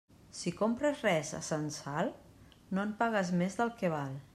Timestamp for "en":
2.89-2.99